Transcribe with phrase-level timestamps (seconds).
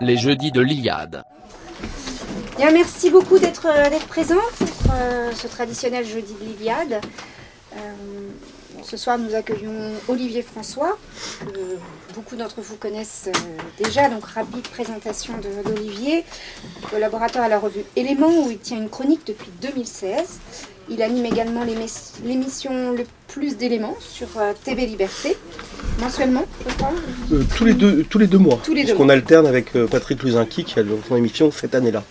[0.00, 1.22] les jeudis de l'Iliade.
[2.56, 7.00] Bien, merci beaucoup d'être euh, présent pour euh, ce traditionnel jeudi de l'Iliade.
[7.76, 7.78] Euh,
[8.82, 10.98] ce soir, nous accueillons Olivier François,
[11.40, 11.76] que
[12.14, 13.28] beaucoup d'entre vous connaissent
[13.76, 14.08] déjà.
[14.08, 15.34] Donc, rapide présentation
[15.64, 16.24] d'Olivier,
[16.90, 20.40] collaborateur à la revue Éléments, où il tient une chronique depuis 2016.
[20.90, 25.36] Il anime également l'émis- l'émission Le Plus d'éléments sur euh, TV Liberté,
[26.00, 26.92] mensuellement, je crois.
[27.32, 28.58] Euh, tous, les deux, tous les deux mois.
[28.64, 31.74] Tous les deux Parce qu'on alterne avec euh, Patrick Luzinki qui a son émission cette
[31.74, 32.02] année-là.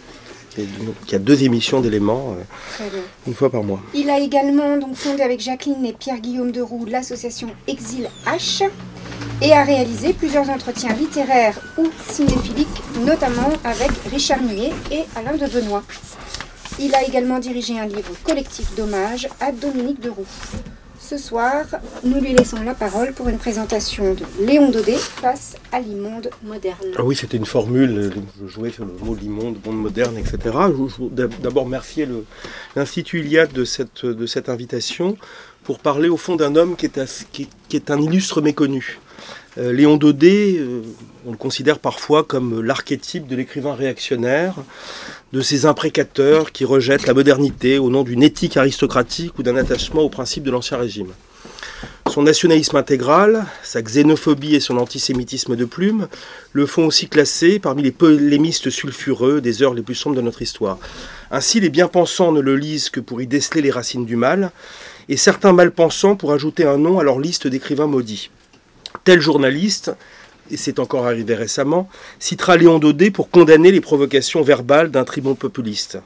[0.59, 2.35] Et donc, Qui a deux émissions d'éléments,
[2.81, 2.83] euh,
[3.27, 3.79] une fois par mois.
[3.93, 8.63] Il a également donc fondé avec Jacqueline et Pierre-Guillaume Deroux l'association Exil H
[9.41, 12.67] et a réalisé plusieurs entretiens littéraires ou cinéphiliques,
[13.05, 15.83] notamment avec Richard Millet et Alain de Benoît.
[16.79, 20.27] Il a également dirigé un livre collectif d'hommage à Dominique Deroux.
[20.99, 21.65] Ce soir,
[22.03, 26.77] nous lui laissons la parole pour une présentation de Léon Daudet face à l'immonde moderne.
[26.97, 30.37] Ah oui, c'était une formule, je jouais sur le mot l'immonde, monde moderne, etc.
[30.43, 32.07] Je voudrais d'abord remercier
[32.75, 35.17] l'Institut Iliade de cette, invitation
[35.63, 36.85] pour parler au fond d'un homme qui
[37.73, 38.99] est un illustre méconnu.
[39.57, 40.81] Euh, Léon Daudet, euh,
[41.25, 44.55] on le considère parfois comme l'archétype de l'écrivain réactionnaire,
[45.33, 50.01] de ces imprécateurs qui rejettent la modernité au nom d'une éthique aristocratique ou d'un attachement
[50.01, 51.11] aux principes de l'Ancien Régime.
[52.09, 56.07] Son nationalisme intégral, sa xénophobie et son antisémitisme de plume
[56.53, 60.41] le font aussi classer parmi les polémistes sulfureux des heures les plus sombres de notre
[60.41, 60.79] histoire.
[61.29, 64.51] Ainsi, les bien-pensants ne le lisent que pour y déceler les racines du mal,
[65.09, 68.29] et certains mal-pensants pour ajouter un nom à leur liste d'écrivains maudits.
[69.07, 69.93] Tel journaliste,
[70.51, 71.87] et c'est encore arrivé récemment,
[72.19, 75.99] citera Léon Daudet pour condamner les provocations verbales d'un tribun populiste.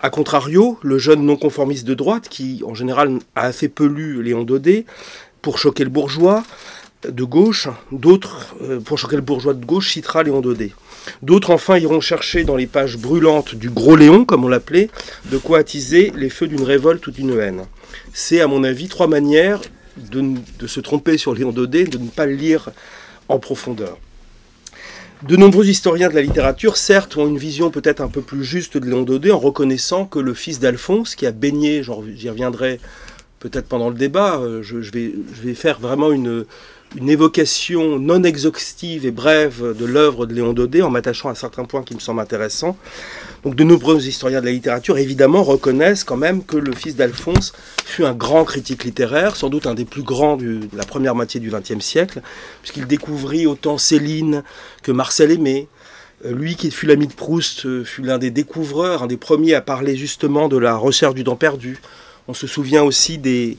[0.00, 4.44] A contrario, le jeune non-conformiste de droite, qui en général a assez peu lu Léon
[4.44, 4.86] Daudet,
[5.42, 6.42] pour choquer le bourgeois
[7.06, 10.72] de gauche, d'autres, euh, pour choquer le bourgeois de gauche, citera Léon Daudet.
[11.20, 14.88] D'autres enfin iront chercher dans les pages brûlantes du gros Léon, comme on l'appelait,
[15.30, 17.66] de quoi attiser les feux d'une révolte ou d'une haine.
[18.14, 19.60] C'est à mon avis trois manières
[19.96, 22.70] de, se tromper sur Léon Daudet, de ne pas le lire
[23.28, 23.98] en profondeur.
[25.22, 28.78] De nombreux historiens de la littérature, certes, ont une vision peut-être un peu plus juste
[28.78, 31.82] de Léon Daudet en reconnaissant que le fils d'Alphonse, qui a baigné,
[32.14, 32.80] j'y reviendrai
[33.38, 36.44] peut-être pendant le débat, euh, je, je vais, je vais faire vraiment une,
[36.96, 41.64] une évocation non exhaustive et brève de l'œuvre de Léon Daudet en m'attachant à certains
[41.64, 42.76] points qui me semblent intéressants.
[43.44, 47.52] Donc de nombreux historiens de la littérature, évidemment, reconnaissent quand même que le fils d'Alphonse
[47.86, 51.40] fut un grand critique littéraire, sans doute un des plus grands de la première moitié
[51.40, 52.20] du XXe siècle,
[52.60, 54.42] puisqu'il découvrit autant Céline
[54.82, 55.68] que Marcel Aimé.
[56.26, 59.54] Euh, Lui qui fut l'ami de Proust euh, fut l'un des découvreurs, un des premiers
[59.54, 61.78] à parler justement de la recherche du temps perdu.
[62.28, 63.56] On se souvient aussi des,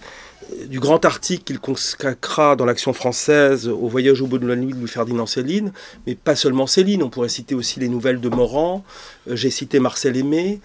[0.67, 4.73] du grand article qu'il consacra dans l'Action française au voyage au bout de la nuit
[4.73, 5.71] de Louis-Ferdinand Céline,
[6.07, 8.83] mais pas seulement Céline, on pourrait citer aussi les nouvelles de Morand,
[9.29, 10.59] euh, j'ai cité Marcel Aimé.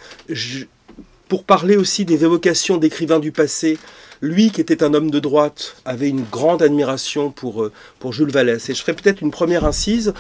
[1.28, 3.78] Pour parler aussi des évocations d'écrivains du passé,
[4.20, 8.30] lui qui était un homme de droite avait une grande admiration pour, euh, pour Jules
[8.30, 8.68] Vallès.
[8.68, 10.14] Et je ferai peut-être une première incise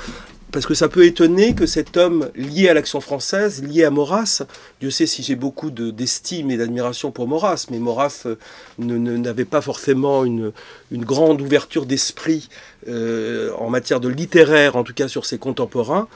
[0.52, 4.42] parce que ça peut étonner que cet homme lié à l'action française, lié à Maurras,
[4.80, 8.36] Dieu sait si j'ai beaucoup de- d'estime et d'admiration pour Maurras, mais Maurras euh,
[8.78, 10.52] n'avait pas forcément une,
[10.92, 12.48] grande ouverture d'esprit
[12.88, 16.08] euh, en matière de littéraire, en tout cas sur ses contemporains.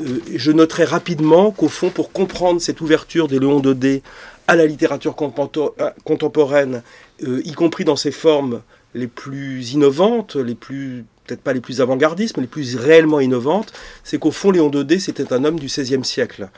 [0.00, 4.02] Euh, je noterai rapidement qu'au fond, pour comprendre cette ouverture des Léon Daudet
[4.46, 6.82] à la littérature contemporaine,
[7.20, 8.62] y compris dans ses formes
[8.94, 13.72] les plus innovantes, les plus peut-être pas les plus avant-gardistes, mais les plus réellement innovantes,
[14.02, 16.48] c'est qu'au fond, Léon Daudet, c'était un homme du XVIe siècle.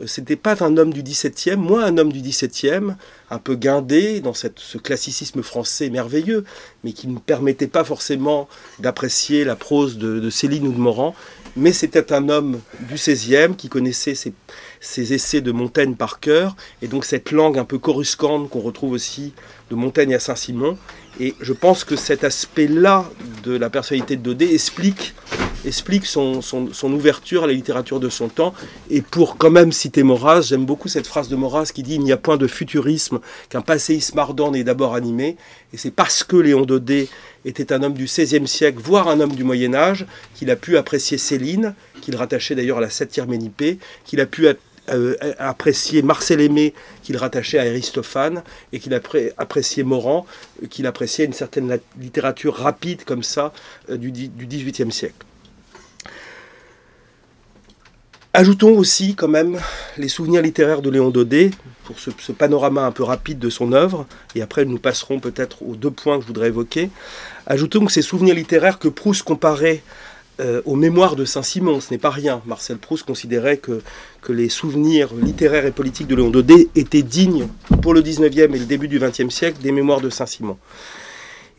[0.00, 2.94] Euh, C'était pas un homme du XVIIe, moins un homme du XVIIe,
[3.30, 6.44] un peu guindé dans ce classicisme français merveilleux,
[6.84, 11.16] mais qui ne permettait pas forcément d'apprécier la prose de, de Céline ou de Morand.
[11.56, 14.32] Mais c'était un homme du XVIe qui connaissait ses,
[14.80, 18.92] ses essais de Montaigne par cœur, et donc cette langue un peu coruscante qu'on retrouve
[18.92, 19.32] aussi
[19.70, 20.78] de Montaigne à Saint-Simon.
[21.20, 23.04] Et je pense que cet aspect-là
[23.44, 25.12] de la personnalité de Daudet explique,
[26.06, 26.40] son,
[26.84, 28.54] ouverture à la littérature de son temps.
[28.88, 32.00] Et pour quand même citer Maurras, j'aime beaucoup cette phrase de Maurras qui dit Il
[32.00, 33.20] n'y a point de futurisme
[33.50, 35.36] qu'un passéisme ardent n'est d'abord animé.
[35.74, 37.08] Et c'est parce que Léon Daudet
[37.44, 40.78] était un homme du XVIe siècle, voire un homme du Moyen Âge, qu'il a pu
[40.78, 44.48] apprécier Céline, qu'il rattachait d'ailleurs à la satire Ménippée, qu'il a pu
[44.92, 45.16] euh,
[46.02, 48.42] Marcel Aimé, qu'il rattachait à Aristophane,
[48.72, 50.26] et qu'il a pré- apprécié Morand,
[50.68, 53.52] qu'il appréciait une certaine littérature rapide comme ça
[53.90, 55.26] euh, du, du XVIIIe siècle.
[58.32, 59.58] Ajoutons aussi quand même
[59.98, 61.50] les souvenirs littéraires de Léon Daudet,
[61.82, 64.06] pour ce, ce panorama un peu rapide de son œuvre,
[64.36, 66.90] et après nous passerons peut-être aux deux points que je voudrais évoquer.
[67.46, 69.82] Ajoutons que ces souvenirs littéraires que Proust comparait
[70.40, 71.80] euh, aux mémoires de Saint-Simon.
[71.80, 72.42] Ce n'est pas rien.
[72.46, 73.82] Marcel Proust considérait que,
[74.28, 77.48] les souvenirs littéraires et politiques de Léon Daudet étaient dignes,
[77.82, 80.56] pour le 19e et le début du 20e siècle, des mémoires de Saint-Simon.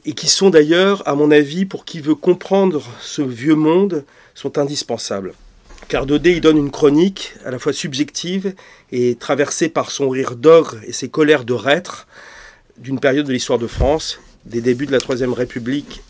[0.06, 4.58] Et qui sont d'ailleurs, à mon avis, pour qui veut comprendre ce vieux monde, sont
[4.58, 5.34] indispensables.
[5.88, 8.54] Car Daudet y donne une chronique à la fois subjective
[8.92, 12.08] et traversée par son rire d'ogre et ses colères de reître
[12.78, 16.02] d'une période de l'histoire de France, des débuts de la Troisième République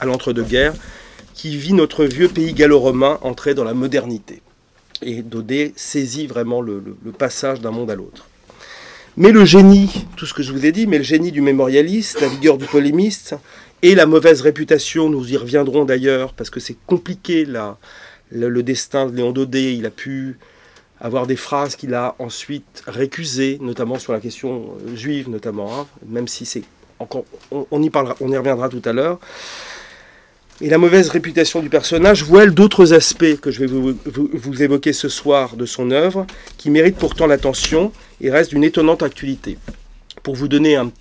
[0.00, 0.74] à l'entre-deux-guerres,
[1.40, 4.42] qui vit notre vieux pays gallo-romain entrer dans la modernité.
[5.00, 6.82] Et Daudet saisit vraiment le,
[7.18, 8.28] passage d'un monde à l'autre.
[9.16, 12.20] Mais le génie, tout ce que je vous ai dit, mais le génie du mémorialiste,
[12.20, 13.36] la vigueur du polémiste,
[13.80, 17.78] et la mauvaise réputation, nous y reviendrons d'ailleurs, parce que c'est compliqué là,
[18.30, 20.36] le, destin de Léon Daudet, il a pu
[21.00, 25.86] avoir des phrases qu'il a ensuite récusées, notamment sur la question euh, juive, notamment, hein,
[26.06, 26.64] même si c'est
[26.98, 29.18] encore, on, y parlera, on y reviendra tout à l'heure.
[30.62, 35.08] Et la mauvaise réputation du personnage voile d'autres aspects que je vais vous, évoquer ce
[35.08, 36.26] soir de son œuvre,
[36.58, 39.56] qui méritent pourtant l'attention et restent d'une étonnante actualité.
[40.22, 40.92] Pour vous donner un,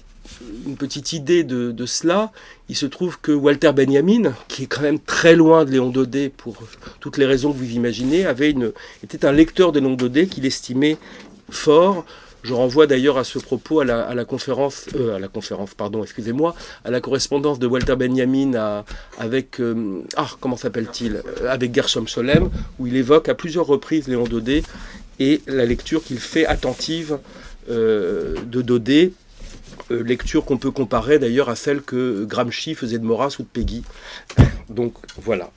[0.66, 2.32] une petite idée de, de, cela,
[2.70, 6.30] il se trouve que Walter Benjamin, qui est quand même très loin de Léon Daudet
[6.30, 6.56] pour
[7.02, 8.72] toutes les raisons que vous imaginez, avait une,
[9.04, 10.98] était un lecteur de Léon Daudet qu'il estimait
[11.50, 12.06] fort,
[12.44, 16.56] je renvoie d'ailleurs à ce propos à la, conférence, euh, à la conférence, pardon, excusez-moi,
[16.86, 18.84] à la correspondance de Walter Benjamin
[19.18, 22.50] avec, euh, ah, comment s'appelle-t-il, euh, avec Gershom Solem,
[22.80, 24.64] où il évoque à plusieurs reprises Léon Daudet
[25.20, 27.20] et la lecture qu'il fait attentive
[27.68, 29.12] de Daudet,
[29.92, 33.84] lecture qu'on peut comparer d'ailleurs à celle que Gramsci faisait de Maurras ou de Peggy.
[34.70, 35.52] Donc voilà.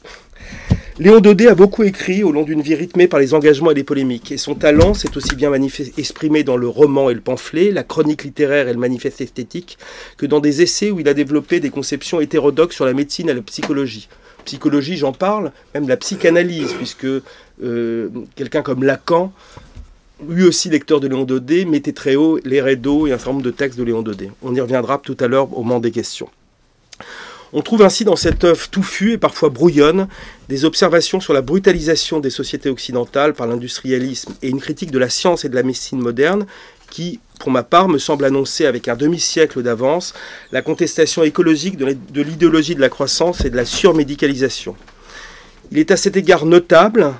[0.98, 3.82] Léon Daudet a beaucoup écrit au long d'une vie rythmée par les engagements et les
[3.82, 5.50] polémiques, et son talent s'est aussi bien
[5.96, 9.78] exprimé dans le roman et le pamphlet, la chronique littéraire et le manifeste esthétique,
[10.18, 13.34] que dans des essais où il a développé des conceptions hétérodoxes sur la médecine et
[13.34, 14.10] la psychologie.
[14.44, 19.32] Psychologie, j'en parle, même la psychanalyse, puisque euh, quelqu'un comme Lacan,
[20.28, 23.44] lui aussi lecteur de Léon Daudet, mettait très haut les rédos et un certain nombre
[23.44, 24.30] de textes de Léon Daudet.
[24.42, 26.28] On y reviendra tout à l'heure au moment des questions.
[27.54, 30.08] On trouve ainsi dans cette œuvre touffue et parfois brouillonne
[30.48, 35.10] des observations sur la brutalisation des sociétés occidentales par l'industrialisme et une critique de la
[35.10, 36.46] science et de la médecine moderne
[36.88, 40.14] qui, pour ma part, me semble annoncer avec un demi-siècle d'avance
[40.50, 44.74] la contestation écologique de l'idéologie de la croissance et de la surmédicalisation.
[45.70, 47.12] Il est à cet égard notable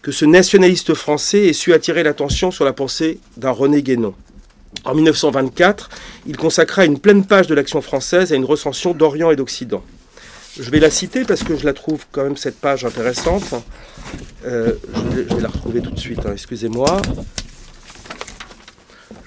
[0.00, 4.14] que ce nationaliste français ait su attirer l'attention sur la pensée d'un René Guénon.
[4.84, 5.90] En 1924,
[6.26, 9.82] il consacra une pleine page de l'action française à une recension d'Orient et d'Occident.
[10.58, 13.54] Je vais la citer parce que je la trouve quand même cette page intéressante.
[14.46, 17.02] Euh, je, vais, la retrouver tout de suite, hein, excusez-moi.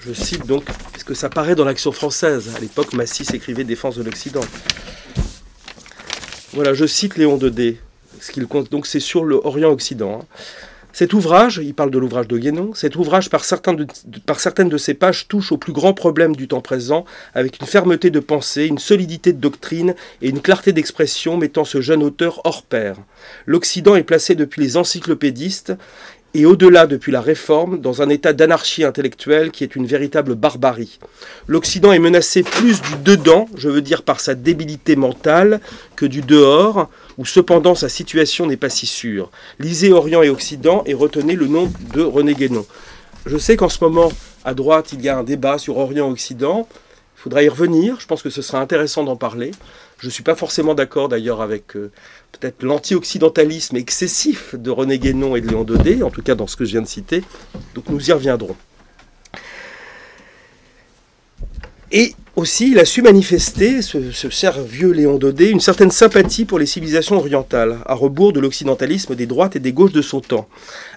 [0.00, 2.50] Je cite donc, parce que ça paraît dans l'action française.
[2.56, 4.40] À l'époque, Massis écrivait Défense de l'Occident.
[6.52, 7.78] Voilà, je cite Léon Daudet.
[8.20, 10.20] Ce donc c'est sur le Orient-Occident.
[10.22, 10.26] Hein.
[10.92, 13.76] Cet ouvrage, il parle de l'ouvrage de Guénon, cet ouvrage par, certaines
[14.68, 17.04] de ses pages touche aux plus grands problèmes du temps présent,
[17.34, 21.80] avec une fermeté de pensée, une solidité de doctrine et une clarté d'expression mettant ce
[21.80, 22.96] jeune auteur hors pair.
[23.46, 25.74] L'Occident est placé depuis les encyclopédistes
[26.32, 31.00] et au-delà depuis la Réforme, dans un état d'anarchie intellectuelle qui est une véritable barbarie.
[31.48, 35.60] L'Occident est menacé plus du dedans, je veux dire par sa débilité mentale,
[35.96, 36.88] que du dehors,
[37.20, 39.30] où cependant sa situation n'est pas si sûre.
[39.58, 42.64] Lisez Orient et Occident et retenez le nom de René Guénon.
[43.26, 44.10] Je sais qu'en ce moment,
[44.42, 46.66] à droite, il y a un débat sur Orient-Occident.
[47.18, 49.50] Il faudra y revenir, je pense que ce sera intéressant d'en parler.
[49.98, 51.76] Je ne suis pas forcément d'accord d'ailleurs avec...
[51.76, 51.92] Euh,
[52.32, 56.56] peut-être l'anti-occidentalisme excessif de René Guénon et de Léon Daudet, en tout cas dans ce
[56.56, 57.22] que je viens de citer.
[57.74, 58.56] Donc nous y reviendrons.
[61.92, 66.58] Et aussi, il a su manifester, ce, ce vieux Léon Daudet, une certaine sympathie pour
[66.58, 70.48] les civilisations orientales, à rebours de l'occidentalisme des droites et des gauches de son temps.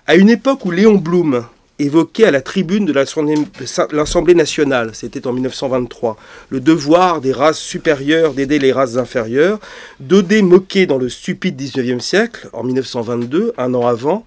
[0.05, 1.45] À une époque où Léon Blum,
[1.79, 6.17] évoqué à la tribune de l'Assemblée nationale, c'était en 1923,
[6.49, 9.59] le devoir des races supérieures d'aider les races inférieures,
[9.99, 14.25] Daudet moqué dans le stupide 19e siècle, en 1922, un an avant,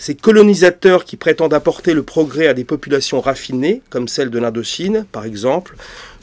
[0.00, 5.04] ces colonisateurs qui prétendent apporter le progrès à des populations raffinées, comme celle de l'Indochine,
[5.12, 5.76] par exemple,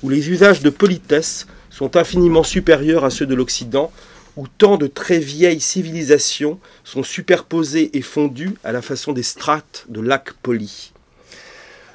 [0.03, 3.91] où les usages de politesse sont infiniment supérieurs à ceux de l'Occident,
[4.35, 9.85] où tant de très vieilles civilisations sont superposées et fondues à la façon des strates
[9.89, 10.93] de lacs polis.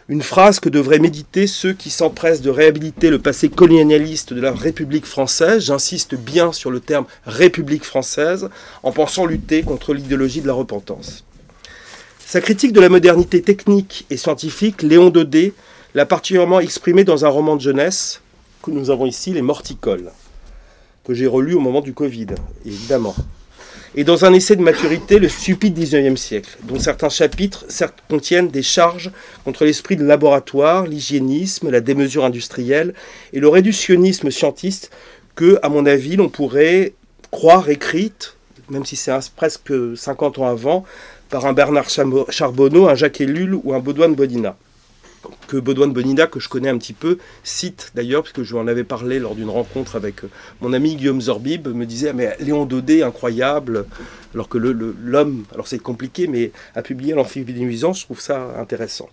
[0.08, 4.52] Une phrase que devraient méditer ceux qui s'empressent de réhabiliter le passé colonialiste de la
[4.52, 8.50] République française, j'insiste bien sur le terme République française,
[8.82, 11.24] en pensant lutter contre l'idéologie de la repentance.
[12.26, 15.52] Sa critique de la modernité technique et scientifique, Léon Daudet,
[15.94, 18.20] l'a particulièrement exprimée dans un roman de jeunesse
[18.62, 20.10] que nous avons ici, Les Morticoles
[21.04, 22.28] que j'ai relu au moment du Covid,
[22.64, 23.14] évidemment.
[23.94, 27.66] et dans un essai de maturité, le stupide 19e siècle, dont certains chapitres
[28.08, 29.10] contiennent des charges
[29.44, 32.94] contre l'esprit de laboratoire, l'hygiénisme, la démesure industrielle
[33.32, 34.90] et le réductionnisme scientiste
[35.34, 36.94] que, à mon avis, l'on pourrait
[37.30, 38.36] croire écrite,
[38.70, 40.84] même si c'est presque 50 ans avant,
[41.30, 44.56] par un Bernard Charbonneau, un Jacques Ellul ou un Baudouin de Bodina
[45.48, 48.60] que Baudouin de Bonina, que je connais un petit peu, cite d'ailleurs, puisque je lui
[48.60, 52.36] en avais parlé lors d'une rencontre avec euh, mon ami Guillaume Zorbib, me disait Mais
[52.40, 53.86] Léon Daudet, incroyable,
[54.34, 59.08] alors que l'homme, alors c'est compliqué, mais a publié nuisances, je trouve ça intéressant.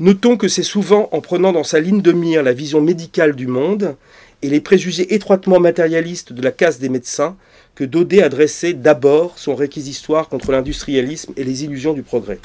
[0.00, 3.46] Notons que c'est souvent en prenant dans sa ligne de mire la vision médicale du
[3.46, 3.96] monde
[4.42, 7.36] et les préjugés étroitement matérialistes de la casse des médecins
[7.74, 12.40] que Daudet a dressé d'abord son réquisitoire contre l'industrialisme et les illusions du progrès.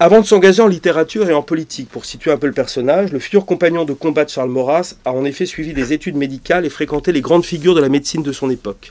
[0.00, 3.20] Avant de s'engager en littérature et en politique, pour situer un peu le personnage, le
[3.20, 6.68] futur compagnon de combat de Charles Maurras a en effet suivi des études médicales et
[6.68, 8.90] fréquenté les grandes figures de la médecine de son époque.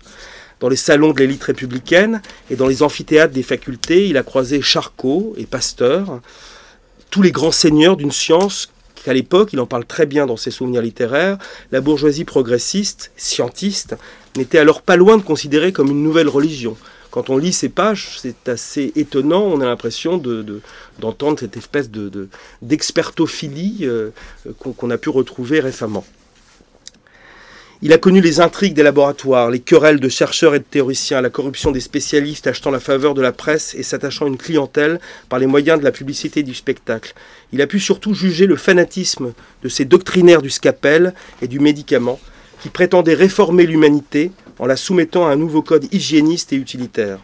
[0.61, 4.61] Dans les salons de l'élite républicaine et dans les amphithéâtres des facultés, il a croisé
[4.61, 6.21] Charcot et Pasteur,
[7.09, 8.69] tous les grands seigneurs d'une science
[9.03, 11.37] qu'à l'époque, il en parle très bien dans ses souvenirs littéraires,
[11.73, 13.97] la bourgeoisie progressiste, scientiste,
[14.37, 16.77] n'était alors pas loin de considérer comme une nouvelle religion,
[17.13, 19.43] quand on lit ces pages, c'est assez étonnant.
[19.43, 20.17] On a l'impression
[20.97, 21.91] d'entendre cette espèce
[22.63, 24.09] d'expertophilie euh,
[24.57, 26.03] qu'on a pu retrouver récemment.
[27.83, 31.29] Il a connu les intrigues des laboratoires, les querelles de chercheurs et de théoriciens, la
[31.29, 35.37] corruption des spécialistes achetant la faveur de la presse et s'attachant à une clientèle par
[35.37, 37.13] les moyens de la publicité et du spectacle.
[37.51, 42.19] Il a pu surtout juger le fanatisme de ces doctrinaires du scapel et du médicament
[42.63, 47.19] qui prétendaient réformer l'humanité en la soumettant à un nouveau code hygiéniste et utilitaire.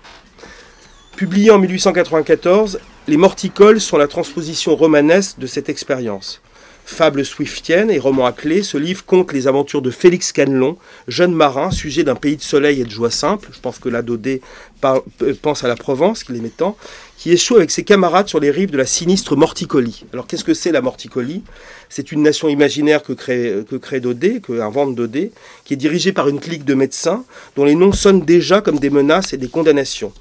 [1.15, 6.41] Publié en 1894, Les Morticoles sont la transposition romanesque de cette expérience.
[6.85, 11.33] Fable swiftienne et roman à clé, ce livre compte les aventures de Félix Canelon, jeune
[11.33, 13.49] marin, sujet d'un pays de soleil et de joie simple.
[13.53, 14.41] Je pense que la Dodé
[14.83, 16.77] euh, pense à la Provence, qu'il aimait tant,
[17.17, 20.05] qui échoue avec ses camarades sur les rives de la sinistre Morticolie.
[20.13, 21.43] Alors qu'est-ce que c'est la Morticolie
[21.89, 25.31] C'est une nation imaginaire que crée, que crée Dodé, que invente Dodé,
[25.65, 27.23] qui est dirigée par une clique de médecins
[27.55, 30.13] dont les noms sonnent déjà comme des menaces et des condamnations.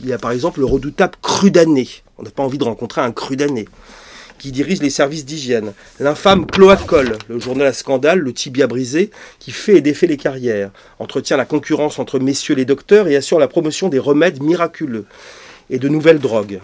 [0.00, 1.88] Il y a par exemple le redoutable Crudané.
[2.18, 3.66] On n'a pas envie de rencontrer un Crudané
[4.40, 9.52] qui dirige les services d'hygiène, l'infâme Cloacol, le journal à scandale, le tibia brisé, qui
[9.52, 13.48] fait et défait les carrières, entretient la concurrence entre messieurs les docteurs et assure la
[13.48, 15.04] promotion des remèdes miraculeux
[15.68, 16.60] et de nouvelles drogues.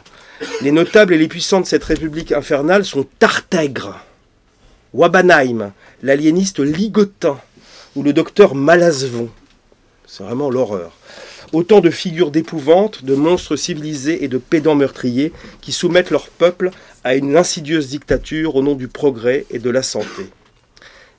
[0.63, 4.01] Les notables et les puissants de cette république infernale sont Tartègre,
[4.95, 7.39] Wabanheim, l'aliéniste Ligotin
[7.95, 9.29] ou le docteur Malazvon.
[10.07, 10.93] C'est vraiment l'horreur.
[11.53, 16.71] Autant de figures d'épouvante, de monstres civilisés et de pédants meurtriers qui soumettent leur peuple
[17.07, 20.27] à une insidieuse dictature au nom du progrès et de la santé.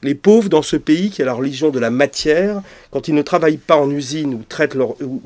[0.04, 3.22] Les pauvres dans ce pays qui a la religion de la matière, quand ils ne
[3.22, 4.44] travaillent pas en usine ou,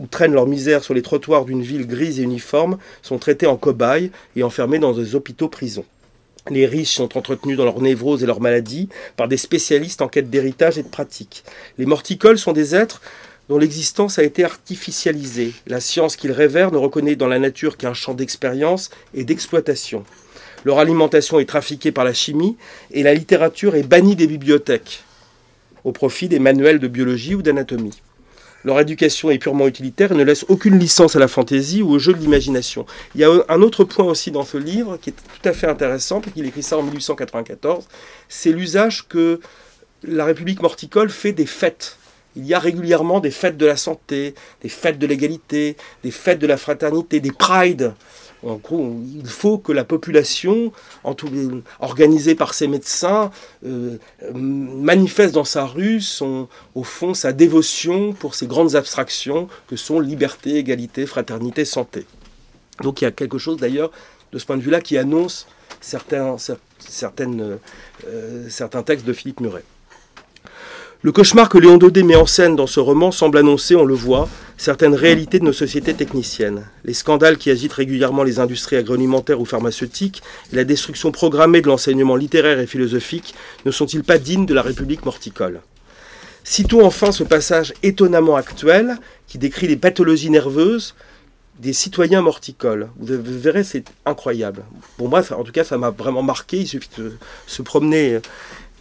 [0.07, 4.11] traînent leur misère sur les trottoirs d'une ville grise et uniforme, sont traités en cobayes
[4.35, 5.85] et enfermés dans des hôpitaux-prisons.
[6.51, 8.87] Les riches sont entretenus dans leurs névroses et leurs maladies
[9.17, 11.43] par des spécialistes en quête d'héritage et de pratique.
[11.79, 13.01] Les morticoles sont des êtres
[13.49, 15.53] dont l'existence a été artificialisée.
[15.65, 20.05] La science qu'ils révèrent ne reconnaît dans la nature qu'un champ d'expérience et d'exploitation.
[20.63, 22.57] Leur alimentation est trafiquée par la chimie
[22.91, 25.03] et la littérature est bannie des bibliothèques
[25.83, 28.01] au profit des manuels de biologie ou d'anatomie.
[28.63, 31.99] Leur éducation est purement utilitaire et ne laisse aucune licence à la fantaisie ou au
[31.99, 32.85] jeu de l'imagination.
[33.15, 35.67] Il y a un autre point aussi dans ce livre qui est tout à fait
[35.67, 37.87] intéressant, parce qu'il écrit ça en 1894,
[38.29, 39.39] c'est l'usage que
[40.03, 41.97] la République morticole fait des fêtes.
[42.35, 46.39] Il y a régulièrement des fêtes de la santé, des fêtes de l'égalité, des fêtes
[46.39, 47.93] de la fraternité, des prides.
[48.43, 50.71] Il faut que la population,
[51.79, 53.31] organisée par ses médecins,
[53.65, 53.97] euh,
[54.33, 59.99] manifeste dans sa rue son, au fond sa dévotion pour ces grandes abstractions que sont
[59.99, 62.05] liberté, égalité, fraternité, santé.
[62.81, 63.91] Donc il y a quelque chose d'ailleurs
[64.31, 65.47] de ce point de vue-là qui annonce
[65.79, 66.37] certains,
[67.19, 69.63] euh, certains textes de Philippe Muret.
[71.03, 73.95] Le cauchemar que Léon Daudet met en scène dans ce roman semble annoncer, on le
[73.95, 76.67] voit, certaines réalités de nos sociétés techniciennes.
[76.85, 80.21] Les scandales qui agitent régulièrement les industries agroalimentaires ou pharmaceutiques
[80.53, 83.33] et la destruction programmée de l'enseignement littéraire et philosophique
[83.65, 85.61] ne sont-ils pas dignes de la République morticole?
[86.43, 90.93] Citons enfin ce passage étonnamment actuel qui décrit les pathologies nerveuses
[91.57, 92.89] des citoyens morticoles.
[92.99, 94.61] Vous verrez, c'est incroyable.
[94.97, 96.59] Pour moi, en tout cas, ça m'a vraiment marqué.
[96.59, 97.13] Il suffit de
[97.47, 98.19] se promener,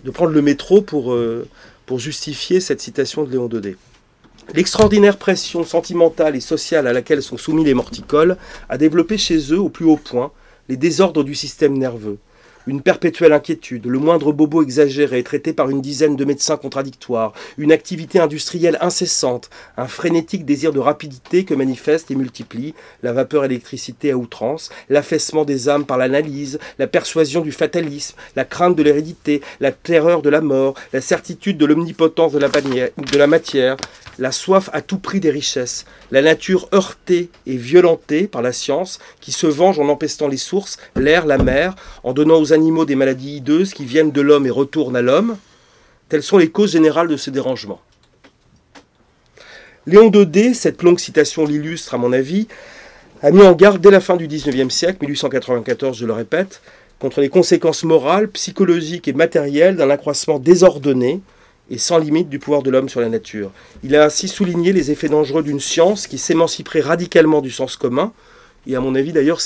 [0.04, 1.14] de prendre le métro pour...
[1.14, 1.48] Euh,
[1.90, 3.76] pour justifier cette citation de Léon Daudet.
[4.54, 8.36] L'extraordinaire pression sentimentale et sociale à laquelle sont soumis les morticoles
[8.68, 10.30] a développé chez eux au plus haut point
[10.68, 12.18] les désordres du système nerveux,
[12.70, 17.72] une perpétuelle inquiétude, le moindre bobo exagéré traité par une dizaine de médecins contradictoires, une
[17.72, 24.12] activité industrielle incessante, un frénétique désir de rapidité que manifeste et multiplie la vapeur électricité
[24.12, 29.40] à outrance, l'affaissement des âmes par l'analyse, la persuasion du fatalisme, la crainte de l'hérédité,
[29.58, 33.78] la terreur de la mort, la certitude de l'omnipotence de la, de la matière,
[34.20, 39.00] la soif à tout prix des richesses, la nature heurtée et violentée par la science
[39.20, 41.74] qui se venge en empestant les sources, l'air, la mer,
[42.04, 45.36] en donnant aux animaux des maladies hideuses qui viennent de l'homme et retournent à l'homme,
[46.08, 47.80] telles sont les causes générales de ce dérangement.
[49.86, 52.48] Léon Daudet, cette longue citation l'illustre à mon avis,
[53.22, 56.60] a mis en garde dès la fin du XIXe siècle, 1894 je le répète,
[56.98, 61.20] contre les conséquences morales, psychologiques et matérielles d'un accroissement désordonné,
[61.70, 63.52] et sans limite du pouvoir de l'homme sur la nature.
[63.82, 68.12] Il a ainsi souligné les effets dangereux d'une science qui s'émanciperait radicalement du sens commun,
[68.66, 69.40] et à mon avis d'ailleurs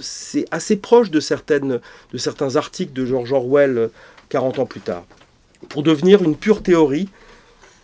[0.00, 3.90] c'est assez proche de, certains articles de George Orwell
[4.28, 5.04] 40 ans plus tard,
[5.68, 7.08] pour devenir une pure théorie,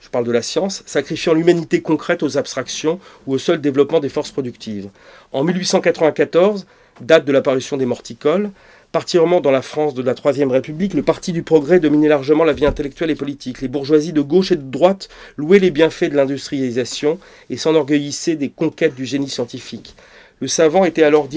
[0.00, 4.08] je parle de la science, sacrifiant l'humanité concrète aux abstractions ou au seul développement des
[4.08, 4.88] forces productives.
[5.32, 6.66] En 1894,
[7.00, 8.50] date de l'apparition des morticoles,
[8.92, 12.52] particulièrement dans la France de la Troisième République, le Parti du Progrès dominait largement la
[12.52, 13.60] vie intellectuelle et politique.
[13.60, 17.18] Les bourgeoisies de gauche et de droite louaient les bienfaits de l'industrialisation
[17.50, 19.96] et s'enorgueillissaient des conquêtes du génie scientifique.
[20.38, 21.30] Le savant était alors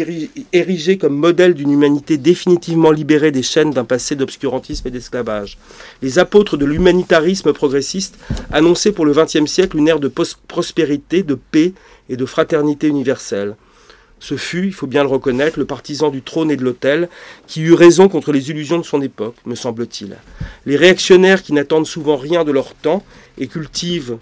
[0.52, 5.58] érigé comme modèle d'une humanité définitivement libérée des chaînes d'un passé d'obscurantisme et d'esclavage.
[6.02, 8.20] Les apôtres de l'humanitarisme progressiste
[8.52, 10.12] annonçaient pour le XXe siècle une ère de
[10.50, 11.72] prospérité, de paix
[12.10, 13.56] et de fraternité universelle.
[14.20, 17.08] Ce fut, il faut bien le reconnaître, le partisan du trône et de l'autel
[17.48, 20.18] qui eut raison contre les illusions de son époque, me semble-t-il.
[20.66, 23.02] Les réactionnaires qui n'attendent souvent rien de leur temps
[23.38, 24.18] et cultivent,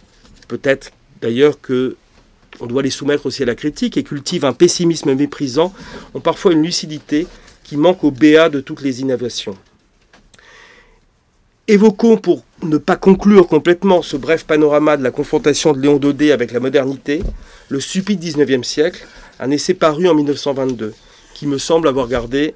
[0.47, 1.95] peut-être d'ailleurs que
[2.59, 5.73] on doit les soumettre aussi à la critique, et cultivent un pessimisme méprisant,
[6.13, 7.27] ont parfois une lucidité
[7.63, 9.57] qui manque au béat de toutes les innovations.
[11.67, 16.31] Évoquons, pour ne pas conclure complètement ce bref panorama de la confrontation de Léon Daudet
[16.31, 17.21] avec la modernité,
[17.67, 19.05] le stupide XIXe siècle,
[19.39, 20.93] un essai paru en 1922,
[21.33, 22.55] qui me semble avoir gardé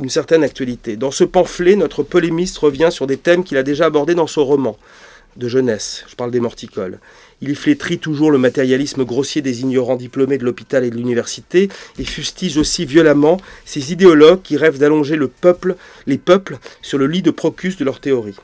[0.00, 0.96] une certaine actualité.
[0.96, 4.44] Dans ce pamphlet, notre polémiste revient sur des thèmes qu'il a déjà abordés dans son
[4.44, 4.78] roman
[5.36, 7.00] de jeunesse, je parle des morticoles.
[7.40, 12.04] Il flétrit toujours le matérialisme grossier des ignorants diplômés de l'hôpital et de l'université et
[12.04, 17.22] fustige aussi violemment ces idéologues qui rêvent d'allonger le peuple, les peuples sur le lit
[17.22, 18.36] de Procus de leur théorie.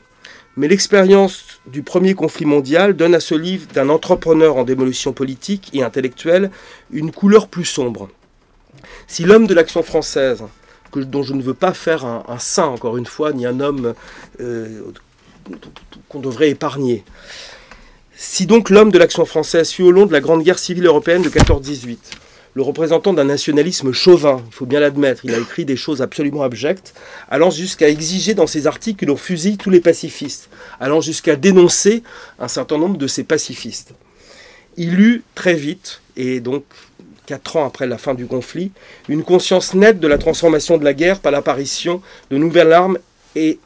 [0.57, 5.71] Mais l'expérience du premier conflit mondial donne à ce livre d'un entrepreneur en démolition politique
[5.73, 6.51] et intellectuelle
[6.93, 8.09] une couleur plus sombre.
[9.09, 10.45] Si l'homme de l'action française,
[10.95, 13.95] dont je ne veux pas faire un, saint encore une fois, ni un homme
[14.41, 14.83] euh,
[16.09, 17.03] qu'on devrait épargner,
[18.25, 21.23] si donc l'homme de l'action française fut au long de la Grande Guerre civile européenne
[21.23, 21.99] de 14-18,
[22.55, 25.25] le représentant d'un nationalisme chauvin, il faut bien l'admettre.
[25.25, 26.95] Il a écrit des choses absolument abjectes,
[27.29, 30.49] allant jusqu'à exiger dans ses articles que l'on fusille tous les pacifistes,
[30.81, 32.03] allant jusqu'à dénoncer
[32.39, 33.93] un certain nombre de ces pacifistes.
[34.77, 36.65] Il eut très vite, et donc
[37.27, 38.73] quatre ans après la fin du conflit,
[39.09, 42.99] une conscience nette de la transformation de la guerre par l'apparition de nouvelles armes
[43.37, 43.59] et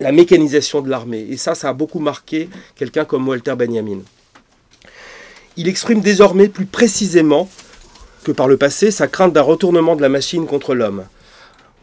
[0.00, 1.26] la mécanisation de l'armée.
[1.30, 4.00] Et ça, ça a beaucoup marqué quelqu'un comme Walter Benjamin.
[5.56, 7.48] Il exprime désormais plus précisément
[8.24, 11.04] que par le passé sa crainte d'un retournement de la machine contre l'homme.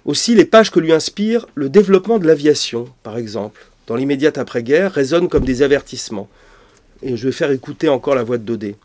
[0.05, 4.91] Aussi, les pages que lui inspire le développement de l'aviation, par exemple, dans l'immédiate après-guerre,
[4.91, 6.29] résonnent comme des avertissements.
[7.01, 8.75] Et je vais faire écouter encore la voix de Daudet.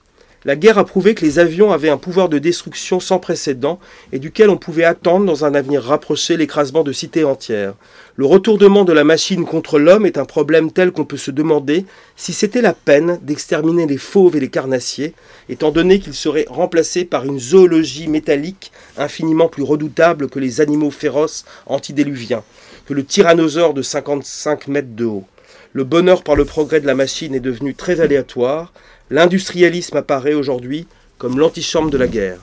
[0.46, 3.78] La guerre a prouvé que les avions avaient un pouvoir de destruction sans précédent
[4.10, 7.74] et duquel on pouvait attendre dans un avenir rapproché l'écrasement de cités entières.
[8.16, 11.84] Le retournement de la machine contre l'homme est un problème tel qu'on peut se demander
[12.16, 15.12] si c'était la peine d'exterminer les fauves et les carnassiers,
[15.50, 20.90] étant donné qu'ils seraient remplacés par une zoologie métallique infiniment plus redoutable que les animaux
[20.90, 22.44] féroces antidéluviens,
[22.86, 25.26] que le tyrannosaure de 55 mètres de haut.
[25.72, 28.72] Le bonheur par le progrès de la machine est devenu très aléatoire,
[29.08, 32.40] l'industrialisme apparaît aujourd'hui comme l'antichambre de la guerre.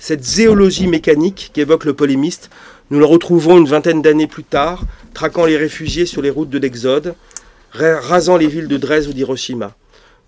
[0.00, 2.50] Cette zéologie mécanique qu'évoque le polémiste,
[2.90, 4.82] nous la retrouvons une vingtaine d'années plus tard,
[5.14, 7.14] traquant les réfugiés sur les routes de l'Exode,
[7.72, 9.74] rasant les villes de Dresde ou d'Hiroshima.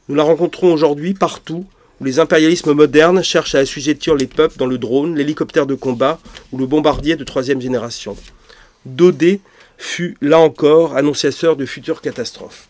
[0.08, 1.66] Nous la rencontrons aujourd'hui partout
[2.00, 6.18] où les impérialismes modernes cherchent à assujettir les peuples dans le drone, l'hélicoptère de combat
[6.52, 8.16] ou le bombardier de troisième génération.
[8.86, 9.40] Dodé
[9.80, 12.68] fut, là encore, annonciateur de futures catastrophes.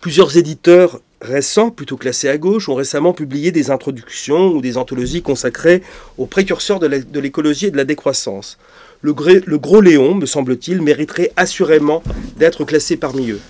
[0.00, 5.22] Plusieurs éditeurs récents, plutôt classés à gauche, ont récemment publié des introductions ou des anthologies
[5.22, 5.82] consacrées
[6.16, 8.58] aux précurseurs de l'écologie et de la décroissance.
[9.02, 12.02] Le, Gros Léon, me semble-t-il, mériterait assurément
[12.36, 13.40] d'être classé parmi eux.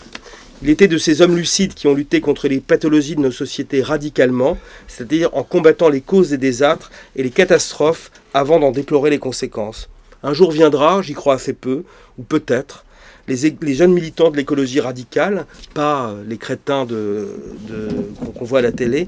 [0.62, 3.82] Il était de ces hommes lucides qui ont lutté contre les pathologies de nos sociétés
[3.82, 4.56] radicalement,
[4.88, 9.88] c'est-à-dire en combattant les causes des désastres et les catastrophes avant d'en déplorer les conséquences.
[10.26, 11.84] Un jour viendra, j'y crois assez peu,
[12.16, 12.86] ou peut-être,
[13.28, 19.06] les, jeunes militants de l'écologie radicale, pas les crétins qu'on voit à la télé,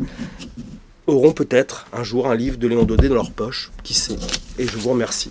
[1.06, 4.18] auront peut-être un jour un livre de Léon Daudet dans leur poche, qui sait?
[4.58, 5.30] Et je vous remercie.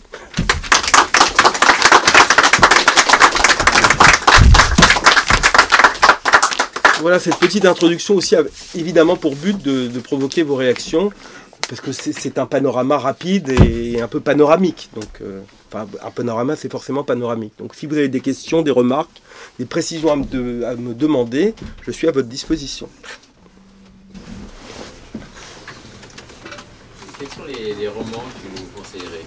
[7.00, 8.36] Voilà cette petite introduction aussi
[8.74, 11.12] évidemment pour but de, provoquer vos réactions
[11.68, 14.90] parce que c'est un panorama rapide et un peu panoramique.
[14.94, 17.54] Donc, euh, enfin, un panorama, c'est forcément panoramique.
[17.58, 19.22] Donc, si vous avez des questions, des remarques,
[19.58, 22.88] des précisions à me, demander, je suis à votre disposition.
[27.18, 29.26] Quels sont les, romans que vous conseillerez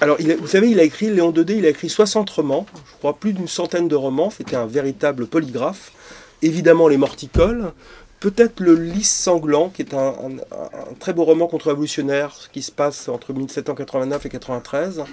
[0.00, 3.14] Alors, vous savez, il a écrit, Léon Daudet, il a écrit 60 romans, je crois
[3.14, 5.92] plus d'une centaine de romans, c'était un véritable polygraphe
[6.42, 7.72] évidemment les morticoles,
[8.20, 10.14] peut-être le Lys sanglant, qui est un,
[10.98, 15.04] très beau roman contre-révolutionnaire qui se passe entre 1789 et 93,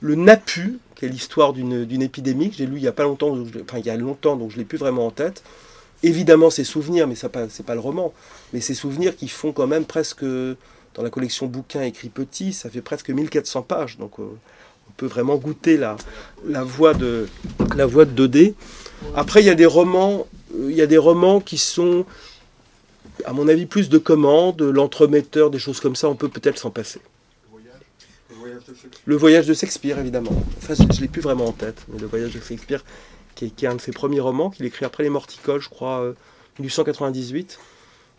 [0.00, 3.36] le Napu, qui est l'histoire d'une épidémie que j'ai lu il y a pas longtemps,
[3.62, 5.42] enfin il y a longtemps, donc je l'ai plus vraiment en tête.
[6.02, 8.12] Évidemment ses souvenirs, mais ce n'est pas le roman,
[8.52, 12.68] mais ses souvenirs qui font quand même presque, dans la collection bouquins écrits petits, ça
[12.68, 14.24] fait presque 1400 pages, donc euh,
[14.88, 15.96] on peut vraiment goûter la,
[16.46, 17.28] la voix de
[17.74, 18.54] la voix de Dodé.
[19.14, 22.04] Après, il y a des romans euh, il y a des romans qui sont,
[23.26, 26.70] à mon avis, plus de commandes, l'entremetteur, des choses comme ça, on peut peut-être s'en
[26.70, 27.00] passer.
[29.04, 30.30] Le voyage de Shakespeare, évidemment.
[30.58, 32.84] Enfin, je ne l'ai plus vraiment en tête, mais le voyage de Shakespeare,
[33.34, 36.14] qui est, un de ses premiers romans, qu'il écrit après Les Morticoles, je crois,
[36.60, 37.62] 1898, euh,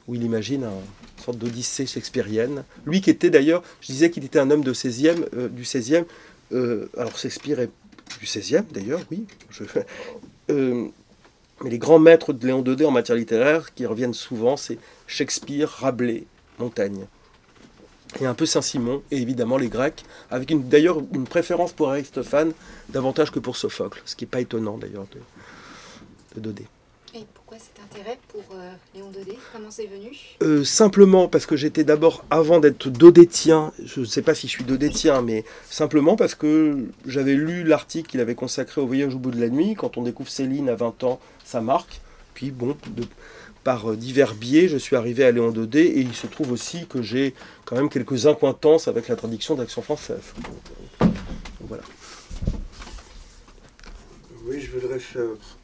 [0.08, 2.64] où il imagine une sorte d'odyssée shakespearienne.
[2.86, 6.06] Lui qui était d'ailleurs, je disais qu'il était un homme de 16e, euh, du 16e,
[6.98, 7.72] alors Shakespeare est
[8.20, 9.26] du 16e d'ailleurs, oui.
[9.50, 9.64] Je,
[11.64, 15.70] mais les grands maîtres de Léon Daudet en matière littéraire qui reviennent souvent, c'est Shakespeare,
[15.70, 16.26] Rabelais,
[16.60, 17.06] Montaigne.
[18.22, 22.54] Et un peu Saint-Simon, et évidemment les Grecs, avec d'ailleurs une préférence pour Aristophane
[22.90, 25.20] davantage que pour Sophocle, ce qui n'est pas étonnant d'ailleurs de,
[26.36, 26.68] de Daudet.
[27.14, 29.38] Et pourquoi cet intérêt pour euh, Léon Daudet?
[29.52, 30.12] Comment c'est venu?
[30.44, 34.52] Euh, Simplement parce que j'étais d'abord, avant d'être dodétien, je ne sais pas si je
[34.52, 39.20] suis dodétien, mais simplement parce que j'avais lu l'article qu'il avait consacré au voyage au
[39.20, 39.76] bout de la nuit.
[39.76, 42.02] Quand on découvre Céline à 20 ans, ça marque.
[42.34, 42.78] Puis bon,
[43.64, 47.02] par divers biais, je suis arrivé à Léon Daudet et il se trouve aussi que
[47.02, 47.34] j'ai
[47.66, 50.34] quand même quelques incointances avec la traduction d'Action française.
[51.62, 51.84] voilà.
[54.46, 55.00] Oui, je voudrais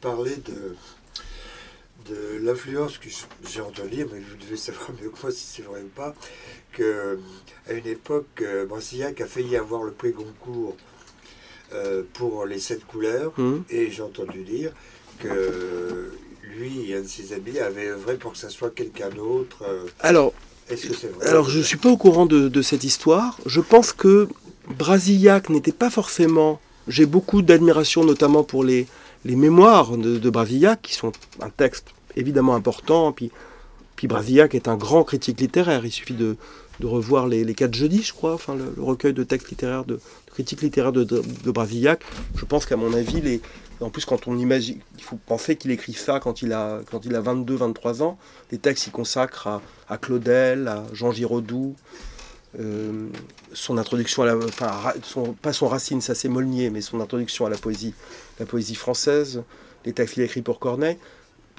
[0.00, 0.76] parler de
[2.08, 3.08] de l'influence que
[3.48, 6.14] j'ai entendu, mais vous devez savoir mieux que moi si c'est vrai ou pas,
[6.72, 10.76] qu'à une époque, euh, Brassillac a failli avoir le prix Goncourt
[11.72, 13.62] euh, pour les sept couleurs, mmh.
[13.70, 14.72] et j'ai entendu dire
[15.18, 16.10] que
[16.56, 19.62] lui et un de ses amis avaient œuvré pour que ça soit quelqu'un d'autre.
[19.68, 19.86] Euh.
[20.00, 20.32] alors,
[20.70, 23.38] est-ce que c'est vrai Alors, je ne suis pas au courant de, cette histoire.
[23.46, 24.28] Je pense que
[24.78, 26.60] Brasillac n'était pas forcément.
[26.88, 28.86] J'ai beaucoup d'admiration, notamment pour les,
[29.24, 33.12] les mémoires de, de Brasillac, qui sont un texte évidemment important.
[33.12, 33.30] Puis,
[33.96, 35.84] puis Brasillac est un grand critique littéraire.
[35.84, 36.36] Il suffit de,
[36.82, 40.00] revoir les, les, quatre jeudis, je crois, enfin, le, recueil de textes littéraires, de,
[40.32, 41.22] critiques littéraires de, de,
[42.36, 43.40] Je pense qu'à mon avis, les,
[43.84, 47.04] en plus, quand on imagine, il faut penser qu'il écrit ça quand il a, quand
[47.04, 48.18] il a 22, 23 ans.
[48.50, 51.74] Les textes qu'il consacre à, Claudel, à Jean Giraudoux.
[52.58, 53.08] Euh,
[53.52, 54.70] son introduction à la, enfin,
[55.42, 57.94] pas son Racine, ça c'est Molnier, mais son introduction à la poésie,
[58.38, 59.42] la poésie française,
[59.84, 60.96] les textes qu'il a écrits pour Corneille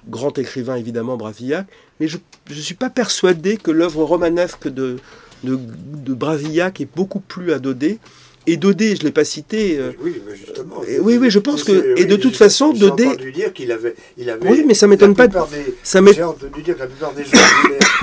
[0.07, 1.67] grand écrivain évidemment Brasillac,
[1.99, 2.17] mais je
[2.49, 4.97] ne suis pas persuadé que l'œuvre romanesque de,
[5.43, 7.99] de, de, Brasillac est beaucoup plus à Dodé.
[8.47, 9.77] Et Dodé, je ne l'ai pas cité.
[9.79, 10.81] Euh, oui, mais justement.
[11.01, 11.99] oui, oui, je pense que.
[11.99, 13.08] Et de toute façon, Dodé.
[13.19, 14.49] J'ai dire qu'il avait, il avait.
[14.49, 15.27] Oui, mais ça m'étonne pas.
[15.27, 15.36] Des,
[15.84, 17.31] ça J'ai entendu dire que la plupart des gens,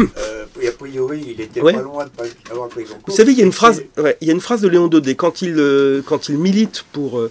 [0.00, 3.42] euh, a priori, il était pas loin de pas avoir pris Vous savez, il y
[3.42, 6.02] a une phrase, ouais, il y a une phrase de Léon Dodé quand il, euh,
[6.04, 7.30] quand il milite pour euh,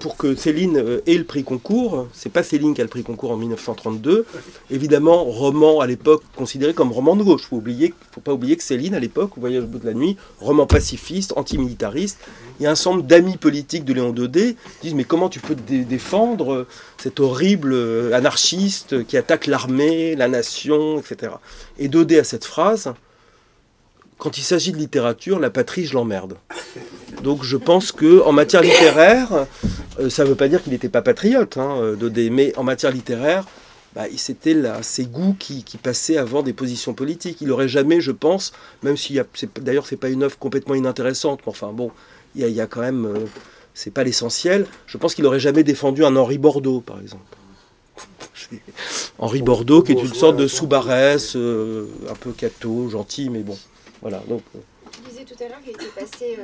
[0.00, 2.08] pour que Céline euh, ait le prix concours.
[2.12, 4.26] C'est pas Céline qui a le prix concours en 1932.
[4.70, 7.42] Évidemment, roman à l'époque considéré comme roman de gauche.
[7.52, 10.16] Il ne faut pas oublier que Céline, à l'époque, Voyage au bout de la nuit,
[10.40, 12.18] roman pacifiste, antimilitariste.
[12.58, 15.40] Il y a un ensemble d'amis politiques de Léon Daudet qui disent Mais comment tu
[15.40, 16.66] peux défendre euh,
[16.98, 21.32] cet horrible euh, anarchiste qui attaque l'armée, la nation, etc.
[21.78, 22.92] Et Daudet a cette phrase
[24.20, 26.36] Quand il s'agit de littérature, la patrie, je l'emmerde.
[27.22, 29.46] Donc je pense que en matière littéraire,
[29.98, 32.92] euh, ça ne veut pas dire qu'il n'était pas patriote, hein, euh, mais en matière
[32.92, 33.46] littéraire,
[33.94, 37.38] bah, c'était là, ses goûts qui, passaient avant des positions politiques.
[37.40, 38.52] Il n'aurait jamais, je pense,
[38.82, 39.18] même si
[39.58, 41.90] d'ailleurs c'est pas une œuvre complètement inintéressante, mais enfin bon,
[42.34, 43.20] il y, a quand même, euh,
[43.72, 44.66] c'est pas l'essentiel.
[44.86, 47.24] Je pense qu'il n'aurait jamais défendu un Henri Bordeaux, par exemple.
[49.18, 53.56] Henri Bordeaux, qui est une sorte de sous-barès, un peu cateau, gentil, mais bon,
[54.02, 54.22] voilà.
[54.28, 54.42] Donc,
[55.08, 56.38] disais tout à l'heure qu'il était passé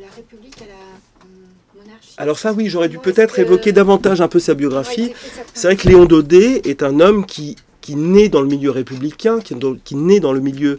[0.00, 2.14] la République à la hum, monarchie.
[2.16, 5.12] Alors ça, oui, j'aurais dû peut-être évoquer davantage un peu sa biographie.
[5.52, 9.40] c'est vrai que Léon Daudet est un homme qui, qui naît dans le milieu républicain,
[9.40, 10.78] qui, qui naît dans le milieu...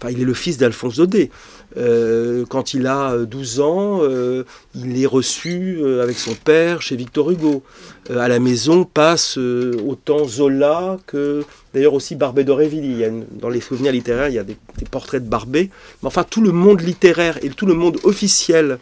[0.00, 1.30] Enfin, il est le fils d'Alphonse Daudet.
[1.76, 6.82] Euh, quand il a euh, 12 ans, euh, il est reçu euh, avec son père
[6.82, 7.62] chez Victor Hugo.
[8.10, 13.04] Euh, à la maison passe euh, autant Zola que d'ailleurs aussi Barbé d'Aurevilly.
[13.32, 15.70] Dans les souvenirs littéraires, il y a des, des portraits de Barbé.
[16.02, 18.78] Mais enfin, tout le monde littéraire et tout le monde officiel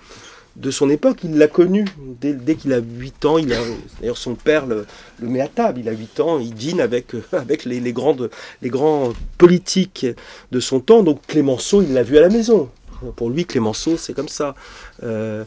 [0.56, 1.84] de son époque, il l'a connu
[2.20, 3.38] dès, qu'il a 8 ans.
[3.38, 3.58] Il a,
[4.00, 4.86] d'ailleurs, son père le,
[5.20, 5.80] met à table.
[5.80, 7.22] Il a 8 ans, il dîne avec, euh,
[7.64, 8.30] les, grandes,
[8.62, 10.06] grands politiques
[10.52, 11.02] de son temps.
[11.02, 12.68] Donc Clémenceau, il l'a vu à la maison.
[13.16, 14.54] Pour lui, Clémenceau, c'est comme ça.
[15.02, 15.44] Euh,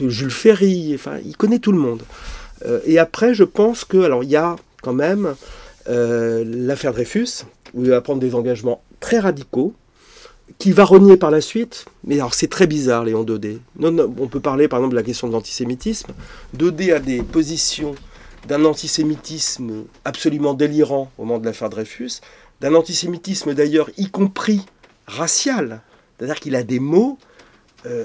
[0.00, 2.02] Jules Ferry, enfin, il connaît tout le monde.
[2.66, 5.34] Euh, et après, je pense que, alors, il y a quand même
[5.88, 7.44] l'affaire Dreyfus,
[7.74, 9.74] où il va prendre des engagements très radicaux,
[10.58, 11.86] qui va renier par la suite.
[12.04, 13.58] Mais alors, c'est très bizarre, Léon Daudet.
[13.78, 16.12] Non, on peut parler, par exemple, de la question de l'antisémitisme.
[16.54, 17.94] Daudet a des positions
[18.48, 22.20] d'un antisémitisme absolument délirant au moment de l'affaire Dreyfus,
[22.60, 24.64] d'un antisémitisme d'ailleurs, y compris
[25.06, 25.82] racial.
[26.16, 27.18] C'est-à-dire qu'il a des mots,
[27.86, 28.04] euh,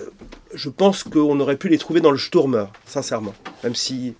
[0.54, 3.34] je pense qu'on aurait pu les trouver dans le Sturmer, sincèrement.
[3.64, 4.14] Même si.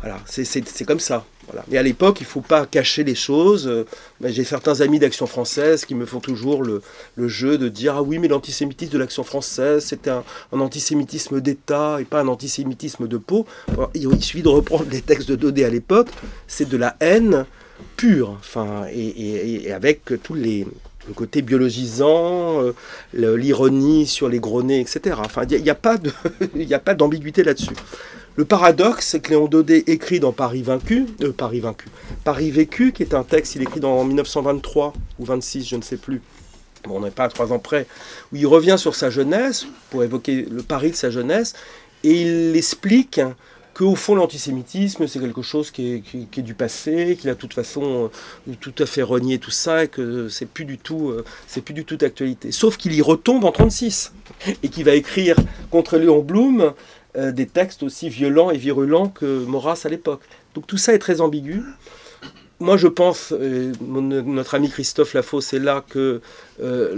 [0.00, 1.24] Voilà, c'est comme ça.
[1.68, 3.66] Mais à l'époque, il ne faut pas cacher les choses.
[3.66, 3.84] Euh,
[4.24, 6.82] J'ai certains amis d'Action française qui me font toujours le,
[7.28, 12.04] jeu de dire Ah oui, mais l'antisémitisme de l'Action française, c'était un, antisémitisme d'État et
[12.04, 13.46] pas un antisémitisme de peau.
[13.94, 16.08] Il, suffit de reprendre les textes de Daudet à l'époque.
[16.46, 17.44] C'est de la haine
[17.96, 18.36] pure.
[18.38, 20.66] Enfin, et, et- et avec tous les.
[21.08, 22.72] Le côté biologisant, euh,
[23.12, 25.16] l'ironie sur les gros nez, etc.
[25.18, 27.74] Enfin, il n'y a pas d'ambiguïté là-dessus.
[28.36, 31.88] Le paradoxe, c'est que Léon Daudet écrit dans Paris vaincu, euh, Paris vaincu,
[32.24, 35.82] Paris vécu, qui est un texte, il écrit dans en 1923 ou 26, je ne
[35.82, 36.22] sais plus.
[36.88, 37.86] On n'est pas à trois ans près,
[38.32, 41.52] où il revient sur sa jeunesse, pour évoquer le Paris de sa jeunesse,
[42.04, 43.20] et il explique
[43.74, 47.34] qu'au fond, l'antisémitisme, c'est quelque chose qui est, qui- qui est du passé, qu'il a
[47.34, 48.10] de toute façon
[48.48, 51.60] euh, tout à fait renié tout ça, et que c'est plus du tout, euh, c'est
[51.62, 52.50] plus du tout d'actualité.
[52.50, 54.12] Sauf qu'il y retombe en 36,
[54.62, 55.36] et qu'il va écrire
[55.70, 56.72] contre Léon Blum
[57.16, 60.22] euh, des textes aussi violents et virulents que Maurras à l'époque.
[60.54, 61.62] Donc tout ça est très ambigu.
[62.62, 66.20] Moi, je pense, notre ami Christophe Lafosse est là, que,
[66.62, 66.96] euh,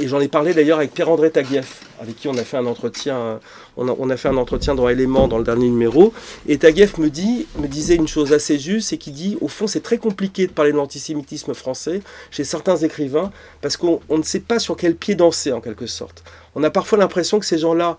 [0.00, 3.38] et j'en ai parlé d'ailleurs avec Pierre-André Taguieff, avec qui on a fait un entretien,
[3.76, 6.12] on a, fait un entretien dans Éléments dans le dernier numéro,
[6.48, 9.68] et Taguieff me, dit, me disait une chose assez juste, c'est qu'il dit, au fond,
[9.68, 14.24] c'est très compliqué de parler de l'antisémitisme français chez certains écrivains, parce qu'on on ne
[14.24, 16.24] sait pas sur quel pied danser, en quelque sorte.
[16.56, 17.98] On a parfois l'impression que ces gens-là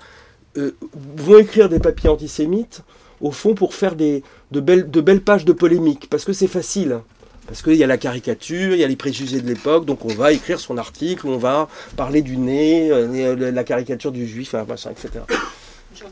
[0.56, 2.82] vont écrire des papiers antisémites,
[3.22, 6.48] au fond, pour faire des, de, belles, de belles pages de polémique, parce que c'est
[6.48, 7.00] facile.
[7.48, 10.14] Parce qu'il y a la caricature, il y a les préjugés de l'époque, donc on
[10.14, 14.92] va écrire son article, on va parler du nez, euh, la caricature du juif, machin,
[14.92, 15.24] etc.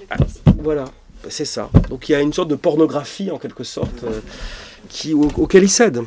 [0.09, 0.17] Ah.
[0.59, 0.85] Voilà,
[1.29, 1.69] c'est ça.
[1.89, 4.19] Donc il y a une sorte de pornographie, en quelque sorte, euh,
[4.89, 6.01] qui, au- auquel il cède.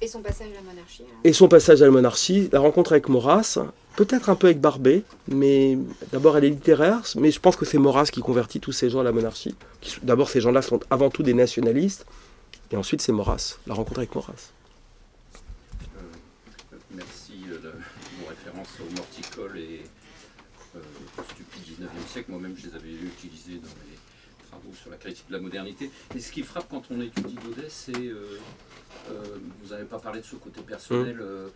[0.00, 1.02] Et son passage à la monarchie.
[1.24, 3.58] Et son passage à la monarchie, la rencontre avec Maurras,
[3.98, 5.76] peut-être un peu avec Barbet, mais
[6.12, 9.00] d'abord elle est littéraire, mais je pense que c'est Maurras qui convertit tous ces gens
[9.00, 9.56] à la monarchie.
[10.02, 12.06] D'abord ces gens-là sont avant tout des nationalistes,
[12.70, 14.52] et ensuite c'est Maurras, la rencontre avec Maurras.
[15.96, 17.70] Euh, Merci euh, de
[18.20, 19.80] vos références au morticole et
[20.76, 20.80] euh,
[21.18, 22.30] au stupide 19e siècle.
[22.30, 23.98] Moi-même, je les avais utilisés dans mes
[24.48, 25.90] travaux sur la critique de la modernité.
[26.14, 27.96] Et ce qui frappe quand on étudie Daudet, c'est.
[27.96, 28.38] euh,
[29.62, 31.18] vous n'avez pas parlé de ce côté personnel.
[31.20, 31.48] euh,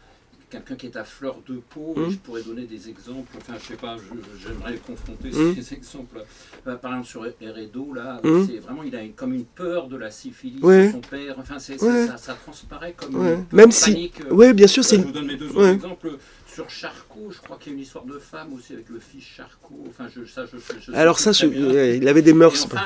[0.52, 2.02] Quelqu'un qui est à fleur de peau, Mm.
[2.04, 3.96] et je pourrais donner des exemples, enfin je sais pas,
[4.38, 5.54] j'aimerais confronter Mm.
[5.54, 6.22] ces exemples.
[6.66, 8.46] Euh, par exemple sur Heredo, là, Mm.
[8.46, 10.88] c'est vraiment, il a une- comme une peur de la syphilis Ouais.
[10.88, 12.06] de son père, enfin Ouais.
[12.06, 13.34] ça, ça transparaît comme Ouais.
[13.50, 14.20] une Même si- panique.
[14.20, 16.18] euh, Oui, bien sûr, c'est je vous donne mes deux autres exemples.
[16.54, 19.24] Sur Charcot, je crois qu'il y a une histoire de femme aussi avec le fils
[19.24, 19.84] Charcot.
[19.88, 22.64] Enfin, je, ça, je, Alors ça, ouais, il avait des Et mœurs...
[22.66, 22.82] enfin,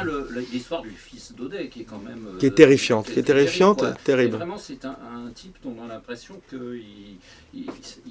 [0.53, 2.27] l'histoire du fils d'Audet, qui est quand même...
[2.35, 4.35] euh, Qui est terrifiante, qui est terrifiante, terrible.
[4.35, 4.91] Et vraiment, c'est un,
[5.27, 6.85] un type dont on a l'impression qu'il
[7.55, 7.67] il,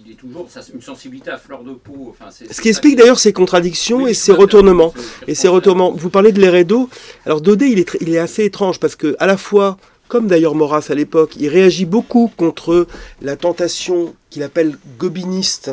[0.06, 0.50] il est toujours...
[0.50, 2.08] Ça, une sensibilité à fleur de peau.
[2.10, 4.94] Enfin, Ce qui explique d'ailleurs ses contradictions Oui, et ses retournements.
[5.28, 6.90] Et ces retournements, vous parlez de l'Heredo.
[7.26, 10.56] Alors Daudet, il est, il est assez étrange parce que à la fois, comme d'ailleurs
[10.56, 12.88] Maurras à l'époque, il réagit beaucoup contre
[13.22, 15.72] la tentation qu'il appelle gobiniste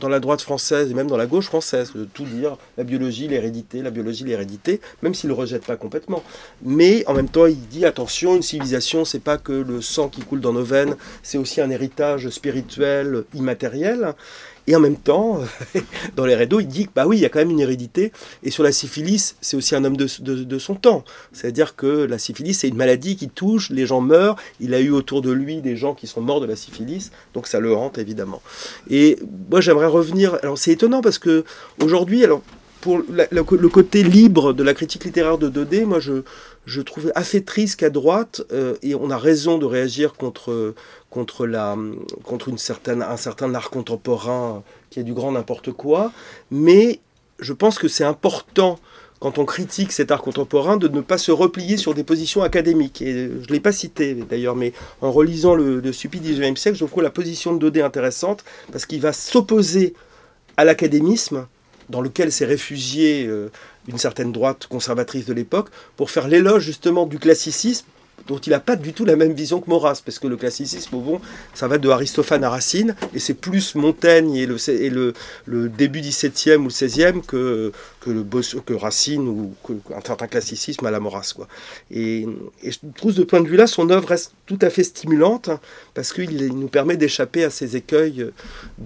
[0.00, 3.28] dans la droite française et même dans la gauche française, de tout dire, la biologie,
[3.28, 6.22] l'hérédité, la biologie, l'hérédité, même s'il ne le rejette pas complètement.
[6.62, 10.22] Mais en même temps, il dit attention, une civilisation, c'est pas que le sang qui
[10.22, 14.14] coule dans nos veines, c'est aussi un héritage spirituel, immatériel.
[14.66, 15.40] Et en même temps,
[16.16, 18.12] dans les rédos, il dit que bah oui, il y a quand même une hérédité.
[18.42, 21.04] Et sur la syphilis, c'est aussi un homme de, son temps.
[21.32, 24.36] C'est-à-dire que la syphilis, c'est une maladie qui touche, les gens meurent.
[24.60, 27.46] Il a eu autour de lui des gens qui sont morts de la syphilis, donc
[27.46, 28.42] ça le hante évidemment.
[28.88, 29.18] Et
[29.50, 30.38] moi, j'aimerais revenir.
[30.42, 31.44] Alors c'est étonnant parce que
[31.80, 32.42] aujourd'hui, alors
[32.80, 36.24] pour le, côté libre de la critique littéraire de Daudet, moi je,
[36.66, 40.74] je trouvais assez triste qu'à droite, euh, et on a raison de réagir contre,
[41.12, 41.76] contre, la,
[42.24, 46.10] contre un certain art contemporain qui est du grand n'importe quoi,
[46.50, 47.00] mais
[47.38, 48.78] je pense que c'est important
[49.20, 53.02] quand on critique cet art contemporain de ne pas se replier sur des positions académiques.
[53.02, 56.76] Et je ne l'ai pas cité d'ailleurs, mais en relisant le, le stupide 19e siècle,
[56.76, 59.94] je trouve la position de Daudet intéressante parce qu'il va s'opposer
[60.56, 61.46] à l'académisme
[61.88, 63.50] dans lequel s'est réfugiée euh,
[63.86, 67.86] une certaine droite conservatrice de l'époque, pour faire l'éloge justement du classicisme,
[68.26, 70.96] dont il n'a pas du tout la même vision que Maurras, parce que le classicisme,
[70.96, 71.20] au fond,
[71.54, 75.14] ça va de Aristophane à Racine, et c'est plus Montaigne et le, et le,
[75.46, 78.24] le début 17e ou le 16e que, que, le,
[78.60, 81.32] que Racine ou que, un certain classicisme à la Maurras.
[81.34, 81.48] Quoi.
[81.90, 82.26] Et,
[82.64, 85.50] je trouve de point de vue-là, son œuvre reste tout à fait stimulante,
[85.94, 88.22] parce qu'il il nous permet d'échapper à ces écueils,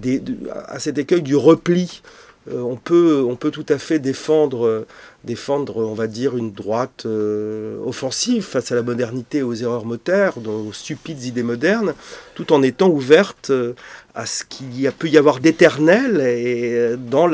[0.05, 0.19] euh,
[0.67, 2.01] à cet écueil du repli
[2.49, 4.87] euh, on, peut, on peut tout à fait défendre, euh,
[5.27, 10.37] défendre, on va dire, une droite euh, offensive face à la modernité aux erreurs moteur,
[10.39, 11.93] aux stupides idées modernes,
[12.33, 13.73] tout en étant ouverte euh,
[14.15, 17.27] à ce qu'il y a- peut y avoir d'éternel euh, dans,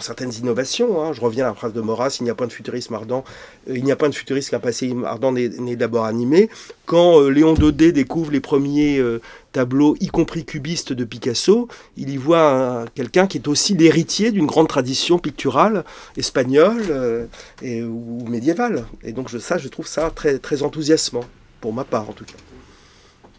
[0.00, 1.02] certaines innovations.
[1.02, 1.12] hein.
[1.12, 3.24] Je reviens à la phrase de Maurras, il n'y a pas de futurisme ardent,
[3.68, 6.48] il n'y a pas de futurisme qu'un passé ardent n'est d'abord animé.
[6.86, 9.02] Quand Léon Daudet découvre les premiers
[9.52, 14.30] tableaux, y compris cubistes de Picasso, il y voit un- quelqu'un qui est aussi l'héritier
[14.30, 15.84] d'une grande tradition picturale
[16.16, 17.26] espagnole euh,
[17.62, 18.86] et, ou médiévale.
[19.02, 21.24] Et donc je, ça, je trouve ça très, très enthousiasmant,
[21.60, 22.34] pour ma part en tout cas.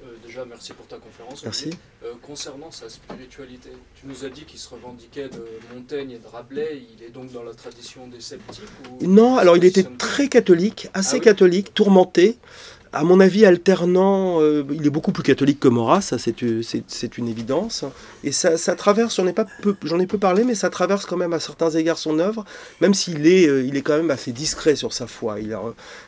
[0.04, 1.44] Euh, déjà, merci pour ta conférence.
[1.44, 1.72] Merci.
[2.04, 6.28] Euh, concernant sa spiritualité, tu nous as dit qu'il se revendiquait de Montaigne et de
[6.28, 6.82] Rabelais.
[6.98, 9.06] Il est donc dans la tradition des sceptiques ou...
[9.06, 12.38] Non, alors il était très catholique, assez Ah oui catholique, tourmenté.
[12.94, 16.36] À mon avis, alternant, euh, il est beaucoup plus catholique que Maurras, ça c'est
[16.88, 17.86] c'est une évidence.
[18.26, 21.40] Et ça, traverse, j'en ai, peu, ai peu parlé, mais ça traverse quand même à
[21.40, 22.44] certains égards son œuvre,
[22.82, 25.40] même s'il est, euh, il est quand même assez discret sur sa foi.
[25.40, 25.58] Il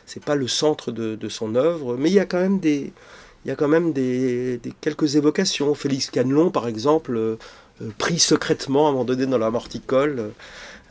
[0.04, 2.92] c'est pas le centre de, son œuvre, mais il y a quand même des,
[3.44, 5.74] il y a quand même des, des- quelques évocations.
[5.74, 7.36] Félix Canelon, par exemple, euh, euh,
[7.98, 10.28] pris secrètement à un dans la morticole, euh,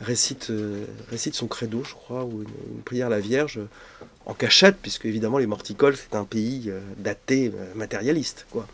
[0.00, 4.34] récite, euh, récite son credo, je crois, ou une, prière à la Vierge, euh, en
[4.34, 8.46] cachette, puisque évidemment les morticoles, c'est un pays euh, d'athées euh, matérialistes.
[8.50, 8.66] Quoi.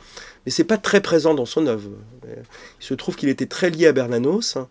[0.44, 1.90] Mais c'est pas très présent dans son œuvre.
[2.27, 2.37] Euh,
[2.81, 4.68] Il se trouve qu'il était très lié à Bernanos, hein,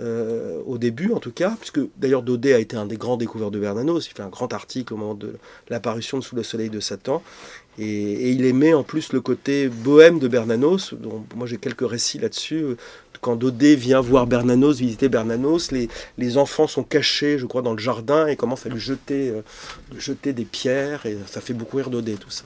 [0.00, 3.50] euh, au début en tout cas, puisque d'ailleurs Daudet a été un des grands découvreurs
[3.50, 4.06] de Bernanos.
[4.06, 5.34] Il fait un grand article au moment de
[5.68, 7.22] l'apparition de Sous le soleil de Satan.
[7.78, 12.18] Et, il aimait en plus le côté bohème de Bernanos, dont moi j'ai quelques récits
[12.18, 12.76] là-dessus.
[13.20, 15.88] Quand Daudet vient voir Bernanos, visiter Bernanos, les,
[16.18, 19.42] les enfants sont cachés, je crois, dans le jardin et commencent à lui jeter, euh,
[19.96, 21.04] jeter des pierres.
[21.06, 22.44] Et ça fait beaucoup rire Daudet, tout ça.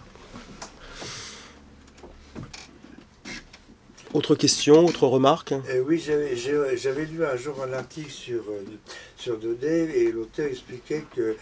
[4.15, 5.53] Autre question, autre remarque?
[5.53, 8.63] Euh, oui, j'avais lu un jour un article sur, euh,
[9.17, 11.37] sur Daudet et l'auteur expliquait que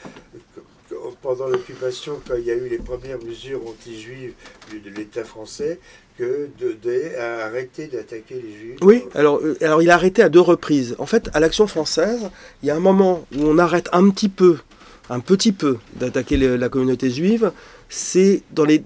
[1.23, 4.35] pendant l'occupation, quand il y a eu les premières mesures anti-juives
[4.73, 5.79] de, l'État français,
[6.19, 8.79] que Daudet a arrêté d'attaquer les juifs.
[8.83, 10.97] Oui, alors, euh, alors il a arrêté à deux reprises.
[10.99, 12.31] En fait, à l'Action française,
[12.63, 14.59] il y a un moment où on arrête un petit peu,
[15.09, 17.53] un petit peu, d'attaquer la communauté juive.
[17.89, 18.83] C'est dans les,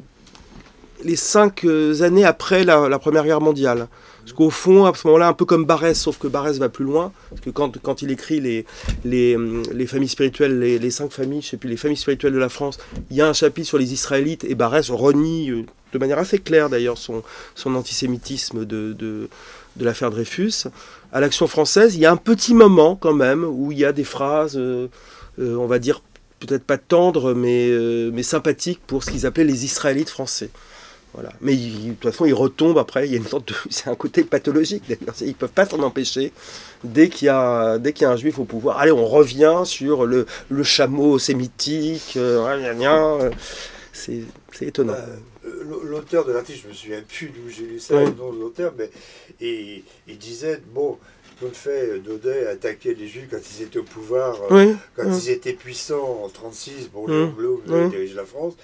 [1.05, 3.89] les cinq euh, années après la, Première Guerre mondiale.
[4.21, 6.85] Parce qu'au fond, à ce moment-là, un peu comme Barès, sauf que Barès va plus
[6.85, 7.13] loin.
[7.29, 11.57] Parce que quand, il écrit les, hum, les familles spirituelles, les, cinq familles, je sais
[11.59, 12.79] plus, les familles spirituelles de la France,
[13.11, 16.39] il y a un chapitre sur les Israélites et Barès renie euh, de manière assez
[16.39, 17.23] claire d'ailleurs son,
[17.67, 19.29] antisémitisme de,
[19.79, 20.69] l'affaire Dreyfus.
[21.13, 23.93] À l'Action française, il y a un petit moment quand même où il y a
[23.93, 24.89] des phrases, euh,
[25.39, 26.01] on va dire
[26.41, 27.71] peut-être pas tendres, mais,
[28.13, 30.51] mais sympathiques pour ce qu'ils appelaient les Israélites français.
[31.15, 31.33] Voilà.
[31.41, 33.07] Mais il- de toute façon, ils retombent après.
[33.07, 35.15] Il y a une sorte de, c'est un côté pathologique d'ailleurs.
[35.21, 36.33] Ils peuvent pas s'en empêcher.
[36.83, 39.63] Dès qu'il y a, dès qu'il y a un juif au pouvoir, allez, on revient
[39.65, 42.15] sur le, le chameau sémitique.
[42.17, 43.31] euh, euh,
[43.93, 44.23] c'est,
[44.53, 44.95] c'est étonnant.
[44.95, 45.17] Euh,
[45.85, 48.05] L'auteur de l'article, je me souviens plus d'où j'ai lu ça, Oui.
[48.07, 48.91] le nom de l'auteur, mais
[49.41, 50.99] il, il disait, bon,
[51.39, 54.77] tout le fait, Daudet attaquait les juifs quand ils étaient au pouvoir, euh, oui.
[54.97, 55.17] quand oui.
[55.17, 57.91] ils étaient puissants en 36, bon, Blum Mm.
[57.91, 58.55] dirige la France,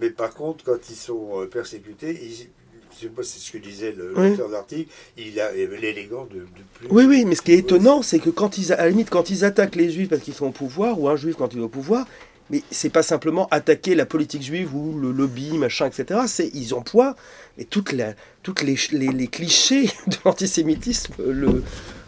[0.00, 2.48] mais par contre, quand ils sont euh, persécutés, ils-
[2.96, 4.30] c'est ce que disait le- Oui.
[4.30, 4.88] l'auteur de l'article,
[5.18, 6.86] il a l'élégant de, de plus.
[6.90, 9.30] Oui, oui, mais ce qui est étonnant, c'est que quand ils, à la limite, quand
[9.30, 11.62] ils attaquent les juifs parce qu'ils sont au pouvoir, ou un juif quand il est
[11.64, 12.06] au pouvoir,
[12.50, 16.20] mais c'est pas simplement attaquer la politique juive ou le lobby, machin, etc.
[16.28, 17.16] C'est ils emploient
[17.58, 18.14] et toutes, la,
[18.44, 21.64] toutes les, les, les clichés de l'antisémitisme, le,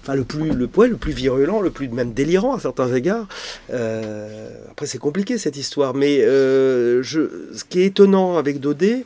[0.07, 3.27] enfin le plus, le, le plus virulent, le plus même délirant à certains égards.
[3.73, 9.05] Euh, après, c'est compliqué cette histoire, mais euh, ce qui est étonnant avec Daudet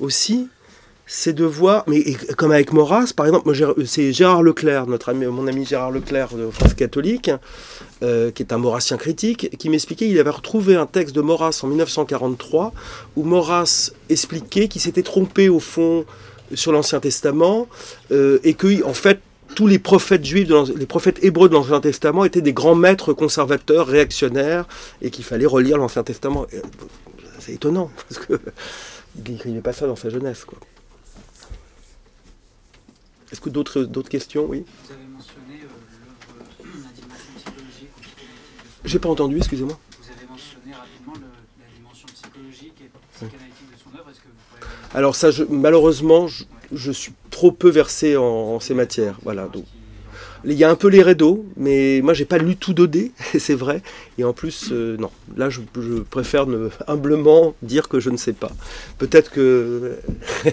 [0.00, 0.48] aussi,
[1.06, 2.02] c'est de voir, mais
[2.36, 3.52] comme avec Maurras, par exemple,
[3.86, 7.30] c'est Gérard Leclerc, notre ami, mon ami Gérard Leclerc de France catholique,
[8.02, 11.60] euh, qui est un maurassien critique, qui m'expliquait qu'il avait retrouvé un texte de Maurras
[11.62, 12.72] en 1943
[13.14, 16.04] où Maurras expliquait qu'il s'était trompé au fond
[16.54, 17.68] sur l'Ancien Testament
[18.10, 19.20] et que en fait
[19.54, 23.12] tous les prophètes juifs, de les prophètes hébreux de l'Ancien Testament étaient des grands maîtres
[23.12, 24.66] conservateurs, réactionnaires,
[25.00, 26.46] et qu'il fallait relire l'Ancien Testament.
[26.54, 26.60] Euh,
[27.38, 28.34] C'est étonnant, parce que
[29.26, 30.44] il n'écrivait pas ça dans sa jeunesse.
[30.44, 30.58] quoi.
[33.30, 34.46] Est-ce que d'autres d'autres questions?
[34.48, 34.64] Oui.
[34.84, 37.88] Vous avez mentionné euh, l'œuvre, euh, la dimension psychologique
[38.84, 39.78] J'ai pas entendu, excusez-moi.
[40.00, 44.10] Vous avez mentionné rapidement le- la dimension psychologique et psychanalytique de son œuvre.
[44.10, 44.66] Est-ce que vous pourriez...
[44.98, 49.18] Alors ça, je- malheureusement, je, je suis trop peu versé en, ces matières.
[49.22, 49.48] Voilà.
[50.44, 53.54] Il y a un peu les rédos, mais moi j'ai pas lu tout Dodé, c'est
[53.54, 53.82] vrai.
[54.18, 55.10] Et en plus, euh, non.
[55.36, 55.60] Là, je,
[56.10, 56.46] préfère
[56.86, 58.50] humblement dire que je ne sais pas.
[58.98, 59.98] Peut-être que.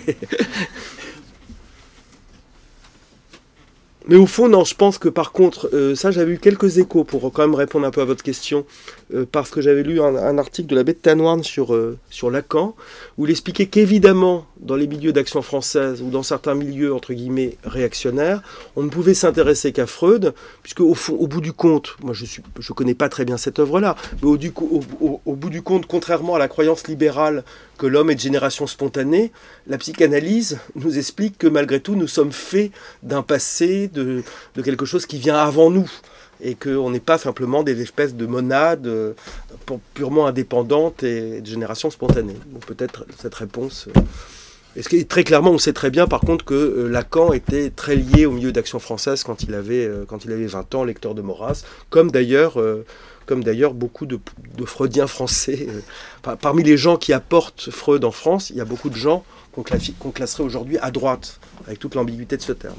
[4.09, 7.03] Mais au fond, non, je pense que par contre, euh, ça j'avais eu quelques échos
[7.03, 8.65] pour quand même répondre un peu à votre question,
[9.13, 12.75] euh, parce que j'avais lu un, article de l'abbé de Tanoirne sur, euh, sur Lacan,
[13.19, 17.57] où il expliquait qu'évidemment, dans les milieux d'action française ou dans certains milieux, entre guillemets,
[17.63, 18.41] réactionnaires,
[18.75, 20.33] on ne pouvait s'intéresser qu'à Freud,
[20.63, 23.59] puisque au, fond, au bout du compte, moi je ne connais pas très bien cette
[23.59, 27.43] œuvre-là, mais au bout du compte, contrairement à la croyance libérale
[27.79, 29.31] que l'homme est de génération spontanée,
[29.65, 32.71] la psychanalyse nous explique que malgré tout, nous sommes faits
[33.01, 34.21] d'un passé, de,
[34.63, 35.89] quelque chose qui vient avant nous.
[36.41, 39.11] Et qu'on n'est pas simplement des espèces de monades euh,
[39.65, 42.37] pu- purement indépendantes et de génération spontanée.
[42.65, 43.87] Peut-être cette réponse.
[43.89, 43.99] euh,
[44.77, 47.71] et ce qui très clairement, on sait très bien par contre que euh, Lacan était
[47.71, 50.83] très lié au milieu d'action française quand il avait, euh, quand il avait 20 ans,
[50.85, 52.85] lecteur de Maurras, comme d'ailleurs euh,
[53.29, 54.19] comme d'ailleurs beaucoup de,
[54.65, 55.67] Freudiens français.
[55.69, 55.81] euh,
[56.23, 59.23] par- parmi les gens qui apportent Freud en France, il y a beaucoup de gens
[59.53, 62.73] qu'on classerait aujourd'hui à droite, avec toute l'ambiguïté de ce terme.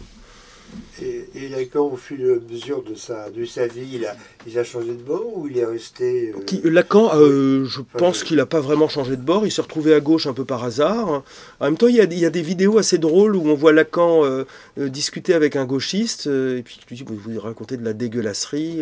[1.02, 4.14] Et, et Lacan, au fur et à mesure de sa, de sa vie, il a,
[4.46, 6.32] il a changé de bord ou il est resté.
[6.36, 9.46] euh, Qui- Lacan, euh, je pense qu'il n'a pas vraiment changé de bord.
[9.46, 11.22] Il s'est retrouvé à gauche un peu par hasard.
[11.60, 13.54] En même temps, il y a, il y a des vidéos assez drôles où on
[13.54, 14.44] voit Lacan euh,
[14.76, 16.26] discuter avec un gauchiste.
[16.26, 18.80] et puis il lui dit Vous vous racontez de la dégueulasserie,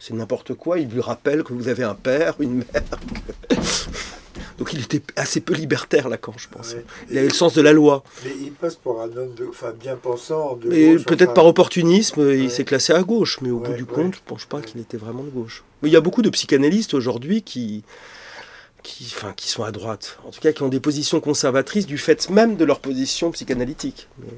[0.00, 0.78] c'est n'importe quoi.
[0.80, 2.82] Il lui rappelle que vous avez un père, une mère.
[4.60, 6.74] Donc il était assez peu libertaire, Lacan, je pense.
[6.74, 6.84] ouais.
[7.10, 8.04] Il avait le sens de la loi.
[8.24, 10.54] Mais il passe pour un homme de, enfin, bien pensant.
[10.56, 12.38] De Mais peut-être par opportunisme, Ouais.
[12.38, 14.98] il s'est classé à gauche, mais au bout du compte, je pense pas qu'il était
[14.98, 15.64] vraiment de gauche.
[15.82, 17.82] Mais il y a beaucoup de psychanalystes aujourd'hui qui,
[18.82, 21.96] qui, enfin, qui sont à droite, en tout cas qui ont des positions conservatrices du
[21.98, 24.08] fait même de leur position psychanalytique.
[24.18, 24.28] Mais,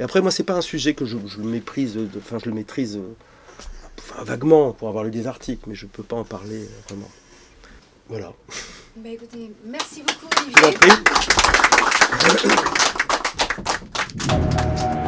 [0.00, 2.54] mais après, moi, c'est pas un sujet que je, je méprise, de- enfin, je le
[2.56, 3.14] maîtrise euh,
[4.00, 7.08] enfin, vaguement pour avoir lu des articles, mais je peux pas en parler euh, vraiment.
[8.08, 8.32] Voilà.
[8.96, 10.72] Bah, écoutez, merci beaucoup Je Olivier.
[10.72, 10.90] prie.